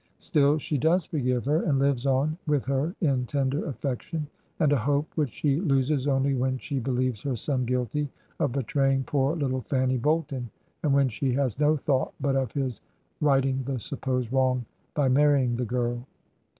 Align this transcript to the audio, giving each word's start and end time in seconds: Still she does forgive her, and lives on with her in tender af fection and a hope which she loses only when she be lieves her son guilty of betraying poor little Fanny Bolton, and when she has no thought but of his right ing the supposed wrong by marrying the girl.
Still 0.17 0.57
she 0.57 0.79
does 0.79 1.05
forgive 1.05 1.45
her, 1.45 1.61
and 1.61 1.77
lives 1.77 2.07
on 2.07 2.35
with 2.47 2.65
her 2.65 2.95
in 3.01 3.27
tender 3.27 3.65
af 3.65 3.75
fection 3.77 4.25
and 4.59 4.73
a 4.73 4.75
hope 4.75 5.05
which 5.13 5.29
she 5.29 5.59
loses 5.61 6.07
only 6.07 6.33
when 6.33 6.57
she 6.57 6.79
be 6.79 6.89
lieves 6.89 7.21
her 7.21 7.35
son 7.35 7.65
guilty 7.65 8.09
of 8.39 8.51
betraying 8.53 9.03
poor 9.03 9.35
little 9.35 9.61
Fanny 9.61 9.97
Bolton, 9.97 10.49
and 10.81 10.91
when 10.95 11.07
she 11.07 11.33
has 11.33 11.59
no 11.59 11.77
thought 11.77 12.13
but 12.19 12.35
of 12.35 12.51
his 12.53 12.81
right 13.19 13.45
ing 13.45 13.61
the 13.65 13.77
supposed 13.79 14.33
wrong 14.33 14.65
by 14.95 15.07
marrying 15.07 15.55
the 15.57 15.65
girl. 15.65 16.03